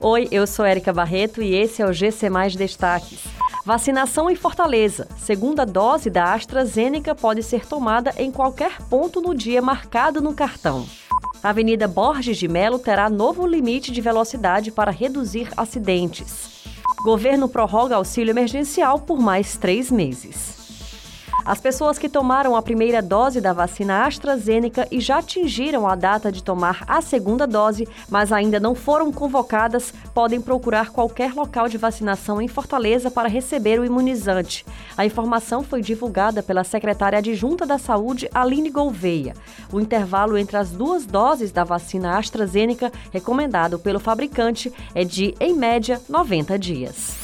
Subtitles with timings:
[0.00, 3.24] Oi, eu sou Érica Barreto e esse é o GC Mais Destaques.
[3.66, 5.08] Vacinação em Fortaleza.
[5.18, 10.86] Segunda dose da AstraZeneca pode ser tomada em qualquer ponto no dia marcado no cartão.
[11.42, 16.62] A Avenida Borges de Melo terá novo limite de velocidade para reduzir acidentes.
[17.02, 20.57] Governo prorroga auxílio emergencial por mais três meses.
[21.48, 26.30] As pessoas que tomaram a primeira dose da vacina AstraZeneca e já atingiram a data
[26.30, 31.78] de tomar a segunda dose, mas ainda não foram convocadas, podem procurar qualquer local de
[31.78, 34.62] vacinação em Fortaleza para receber o imunizante.
[34.94, 39.32] A informação foi divulgada pela secretária adjunta da Saúde, Aline Gouveia.
[39.72, 45.54] O intervalo entre as duas doses da vacina AstraZeneca, recomendado pelo fabricante, é de, em
[45.54, 47.17] média, 90 dias.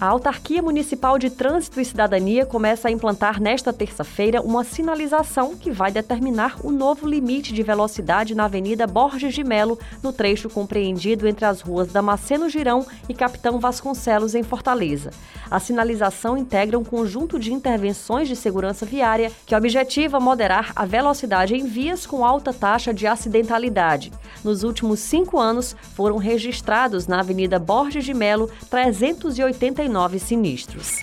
[0.00, 5.70] A Autarquia Municipal de Trânsito e Cidadania começa a implantar nesta terça-feira uma sinalização que
[5.70, 11.28] vai determinar o novo limite de velocidade na Avenida Borges de Melo, no trecho compreendido
[11.28, 15.10] entre as ruas Damasceno Girão e Capitão Vasconcelos, em Fortaleza.
[15.48, 21.54] A sinalização integra um conjunto de intervenções de segurança viária que objetiva moderar a velocidade
[21.54, 24.12] em vias com alta taxa de acidentalidade.
[24.42, 31.00] Nos últimos cinco anos, foram registrados na Avenida Borges de Melo 389 39 sinistros.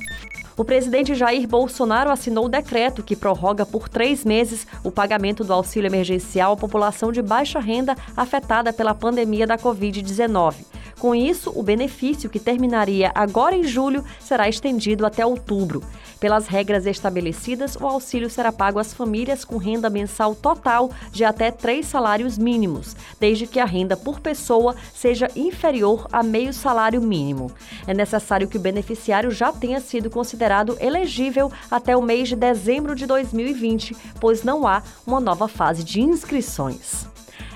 [0.57, 5.53] O presidente Jair Bolsonaro assinou o decreto que prorroga por três meses o pagamento do
[5.53, 10.55] auxílio emergencial à população de baixa renda afetada pela pandemia da Covid-19.
[11.01, 15.81] Com isso, o benefício, que terminaria agora em julho, será estendido até outubro.
[16.19, 21.49] Pelas regras estabelecidas, o auxílio será pago às famílias com renda mensal total de até
[21.49, 27.51] três salários mínimos, desde que a renda por pessoa seja inferior a meio salário mínimo.
[27.87, 32.93] É necessário que o beneficiário já tenha sido considerado elegível até o mês de dezembro
[32.93, 37.09] de 2020, pois não há uma nova fase de inscrições.